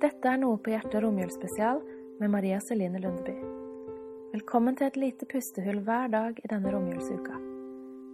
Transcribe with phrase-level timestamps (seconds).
[0.00, 1.82] Dette er Noe på hjertet romjulsspesial
[2.22, 3.34] med Maria Celine Lundeby.
[4.32, 7.36] Velkommen til et lite pustehull hver dag i denne romjulsuka.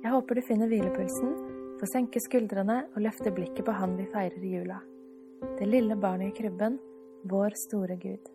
[0.03, 1.37] Jeg håper du finner hvilepulsen,
[1.79, 4.81] får senke skuldrene og løfte blikket på Han vi feirer i jula.
[5.61, 6.81] Det lille barnet i krybben,
[7.31, 8.33] vår store Gud.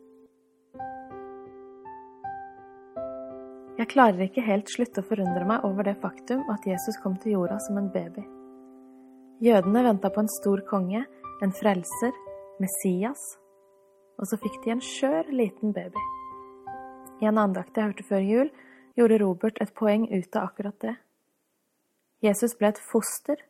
[3.81, 7.35] Jeg klarer ikke helt slutte å forundre meg over det faktum at Jesus kom til
[7.35, 8.23] jorda som en baby.
[9.43, 11.03] Jødene venta på en stor konge,
[11.43, 12.15] en frelser,
[12.61, 13.40] Messias,
[14.21, 16.01] og så fikk de en skjør liten baby.
[17.21, 18.51] I en andakt jeg hørte før jul,
[18.97, 20.95] gjorde Robert et poeng ut av akkurat det.
[22.21, 23.41] Jesus ble et foster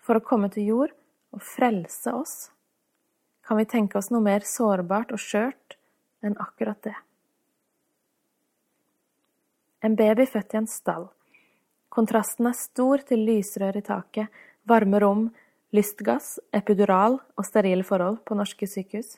[0.00, 0.96] for å komme til jord
[1.36, 2.34] og frelse oss.
[3.44, 5.76] Kan vi tenke oss noe mer sårbart og skjørt
[6.24, 6.96] enn akkurat det?
[9.84, 11.08] En baby født i en stall.
[11.90, 14.28] Kontrasten er stor til lysrør i taket,
[14.68, 15.24] varme rom,
[15.74, 19.16] lystgass, epidural og sterile forhold på norske sykehus.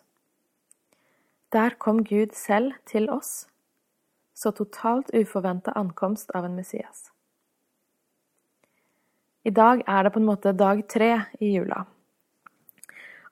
[1.53, 3.47] Der kom Gud selv til oss,
[4.33, 7.11] så totalt uforventa ankomst av en Messias.
[9.45, 11.11] I dag er det på en måte dag tre
[11.45, 11.83] i jula.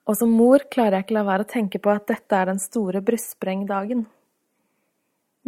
[0.05, 2.61] Og som mor klarer jeg ikke la være å tenke på at dette er den
[2.61, 4.03] store brystsprengdagen.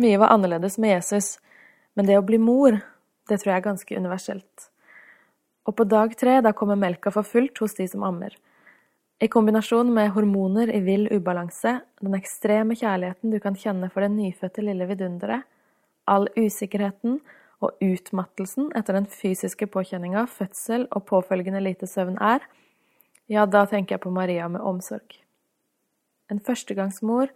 [0.01, 1.35] Mye var annerledes med Jesus,
[1.94, 2.79] men det å bli mor,
[3.29, 4.69] det tror jeg er ganske universelt.
[5.69, 8.33] Og på dag tre, da kommer melka for fullt hos de som ammer.
[9.23, 14.09] I kombinasjon med hormoner i vill ubalanse, den ekstreme kjærligheten du kan kjenne for det
[14.11, 15.45] nyfødte lille vidunderet,
[16.11, 17.21] all usikkerheten
[17.63, 22.44] og utmattelsen etter den fysiske påkjenninga fødsel og påfølgende lite søvn er,
[23.31, 25.16] ja, da tenker jeg på Maria med omsorg.
[26.27, 27.31] En førstegangsmor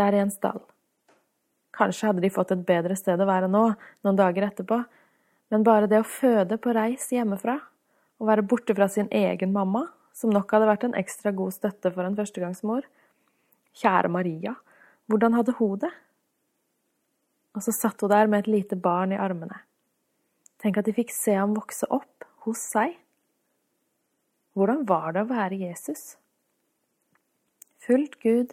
[0.00, 0.58] der i en stall.
[1.78, 3.68] Kanskje hadde de fått et bedre sted å være nå,
[4.02, 4.82] noen dager etterpå,
[5.54, 7.60] men bare det å føde på reis hjemmefra,
[8.18, 9.86] å være borte fra sin egen mamma,
[10.20, 12.86] som nok hadde vært en ekstra god støtte for en førstegangsmor
[13.80, 14.54] Kjære Maria,
[15.08, 15.90] hvordan hadde hun det?
[17.54, 19.62] Og så satt hun der med et lite barn i armene.
[20.60, 22.96] Tenk at de fikk se ham vokse opp hos seg.
[24.58, 26.16] Hvordan var det å være Jesus?
[27.80, 28.52] Fullt Gud,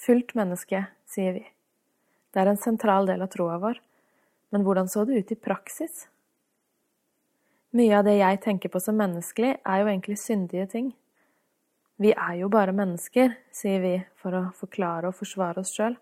[0.00, 1.44] fullt menneske, sier vi.
[2.34, 3.78] Det er en sentral del av troa vår.
[4.50, 6.08] Men hvordan så det ut i praksis?
[7.74, 10.92] Mye av det jeg tenker på som menneskelig, er jo egentlig syndige ting.
[12.00, 15.94] Vi er jo bare mennesker, sier vi for å forklare og forsvare oss sjøl.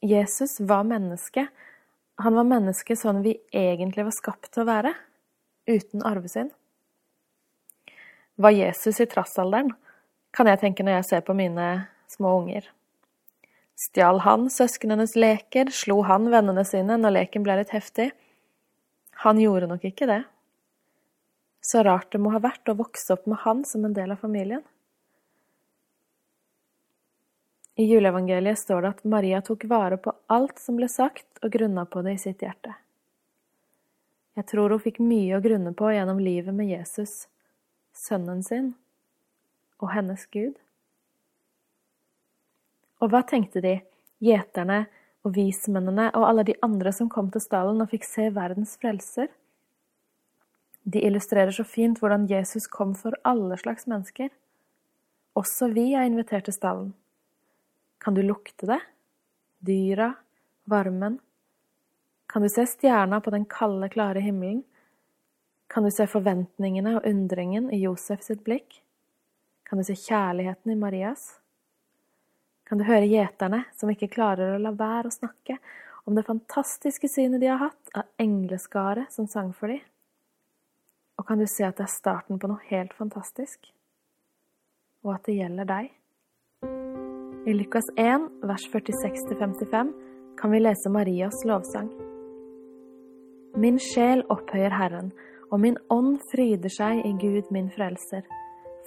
[0.00, 1.48] Jesus var menneske.
[2.22, 4.94] Han var menneske sånn vi egentlig var skapt til å være,
[5.68, 6.52] uten arvesynd.
[8.40, 9.74] Var Jesus i trassalderen,
[10.32, 11.66] kan jeg tenke når jeg ser på mine
[12.08, 12.70] små unger.
[13.80, 18.10] Stjal han søsknenes leker, slo han vennene sine når leken ble litt heftig?
[19.24, 20.22] Han gjorde nok ikke det.
[21.60, 24.22] Så rart det må ha vært å vokse opp med han som en del av
[24.22, 24.62] familien.
[27.80, 31.86] I juleevangeliet står det at Maria tok vare på alt som ble sagt, og grunna
[31.88, 32.74] på det i sitt hjerte.
[34.36, 37.26] Jeg tror hun fikk mye å grunne på gjennom livet med Jesus,
[37.96, 38.74] sønnen sin
[39.80, 40.58] og hennes Gud.
[43.00, 43.78] Og hva tenkte de,
[44.20, 44.84] gjeterne,
[45.24, 49.28] og vismennene og alle de andre som kom til stallen og fikk se verdens frelser.
[50.82, 54.30] De illustrerer så fint hvordan Jesus kom for alle slags mennesker.
[55.36, 56.92] Også vi er invitert til stallen.
[58.00, 58.80] Kan du lukte det?
[59.60, 60.14] Dyra?
[60.70, 61.18] Varmen?
[62.30, 64.62] Kan du se stjerna på den kalde, klare himmelen?
[65.70, 68.80] Kan du se forventningene og undringen i Josef sitt blikk?
[69.68, 71.40] Kan du se kjærligheten i Marias?
[72.70, 75.56] kan du høre gjeterne som ikke klarer å la være å snakke
[76.06, 79.80] om det fantastiske synet de har hatt av engleskaret som sang for dem.
[81.20, 83.66] Og kan du se at det er starten på noe helt fantastisk,
[85.04, 85.90] og at det gjelder deg?
[87.44, 89.90] I Lukas 1, vers 46-55
[90.40, 91.90] kan vi lese Marias lovsang.
[93.60, 95.10] Min sjel opphøyer Herren,
[95.52, 98.24] og min ånd fryder seg i Gud min frelser,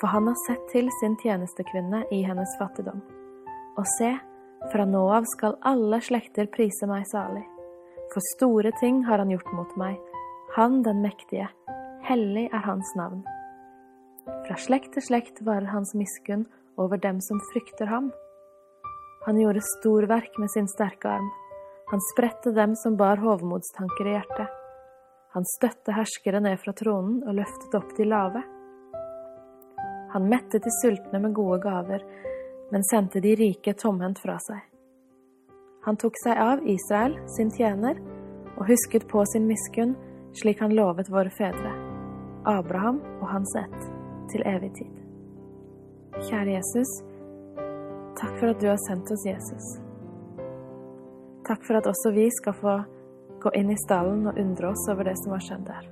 [0.02, 3.04] for han har sett til sin tjenestekvinne i hennes fattigdom.
[3.78, 4.10] Og se,
[4.74, 7.46] fra nå av skal alle slekter prise meg salig.
[8.10, 10.02] For store ting har han gjort mot meg,
[10.58, 11.52] han den mektige,
[12.08, 13.24] hellig er hans navn.
[14.48, 16.46] Fra slekt til slekt varer hans miskunn
[16.80, 18.12] over dem som frykter ham.
[19.26, 21.30] Han gjorde storverk med sin sterke arm.
[21.92, 24.60] Han spredte dem som bar hovmodstanker i hjertet.
[25.34, 28.44] Han støtte herskere ned fra tronen og løftet opp de lave.
[30.14, 32.04] Han mettet de sultne med gode gaver,
[32.72, 34.62] men sendte de rike tomhendt fra seg.
[35.86, 37.98] Han tok seg av Israel, sin tjener,
[38.54, 39.98] og husket på sin miskunn,
[40.38, 41.74] slik han lovet våre fedre,
[42.50, 43.82] Abraham og hans ett,
[44.32, 44.94] til evig tid.
[46.28, 46.92] Kjære Jesus,
[48.24, 49.66] Takk for at du har sendt oss Jesus.
[51.48, 52.76] Takk for at også vi skal få
[53.44, 55.90] gå inn i stallen og undre oss over det som har skjedd der.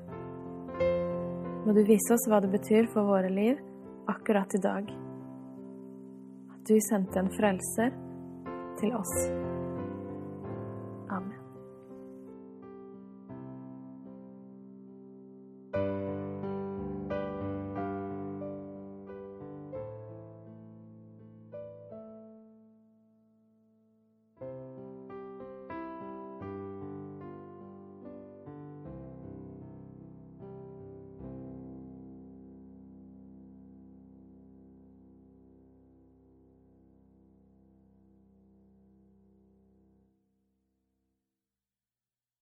[1.65, 3.59] Må du vise oss hva det betyr for våre liv
[4.09, 4.95] akkurat i dag.
[6.55, 7.95] At du sendte en frelser
[8.79, 9.15] til oss.